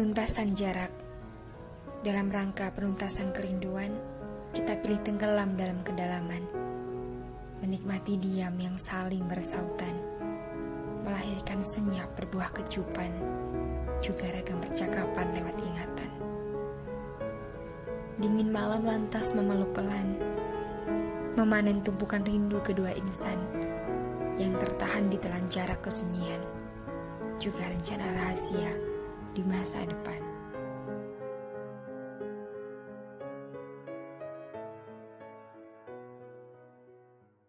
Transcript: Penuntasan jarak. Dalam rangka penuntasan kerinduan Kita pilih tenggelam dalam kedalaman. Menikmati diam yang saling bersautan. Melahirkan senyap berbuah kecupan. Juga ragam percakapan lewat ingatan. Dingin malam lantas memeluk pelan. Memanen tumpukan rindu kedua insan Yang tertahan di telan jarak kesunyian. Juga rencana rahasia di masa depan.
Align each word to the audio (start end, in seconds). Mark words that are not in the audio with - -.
Penuntasan 0.00 0.56
jarak. 0.56 0.88
Dalam 2.00 2.32
rangka 2.32 2.72
penuntasan 2.72 3.36
kerinduan 3.36 3.92
Kita 4.48 4.80
pilih 4.80 4.96
tenggelam 5.04 5.60
dalam 5.60 5.84
kedalaman. 5.84 6.40
Menikmati 7.60 8.16
diam 8.16 8.56
yang 8.56 8.80
saling 8.80 9.28
bersautan. 9.28 9.92
Melahirkan 11.04 11.60
senyap 11.60 12.16
berbuah 12.16 12.48
kecupan. 12.48 13.12
Juga 14.00 14.24
ragam 14.32 14.64
percakapan 14.64 15.36
lewat 15.36 15.56
ingatan. 15.68 16.10
Dingin 18.24 18.48
malam 18.48 18.88
lantas 18.88 19.36
memeluk 19.36 19.76
pelan. 19.76 20.16
Memanen 21.36 21.84
tumpukan 21.84 22.24
rindu 22.24 22.56
kedua 22.64 22.96
insan 22.96 23.36
Yang 24.40 24.64
tertahan 24.64 25.12
di 25.12 25.20
telan 25.20 25.44
jarak 25.52 25.84
kesunyian. 25.84 26.40
Juga 27.36 27.68
rencana 27.68 28.16
rahasia 28.16 28.90
di 29.34 29.42
masa 29.46 29.82
depan. 29.86 30.29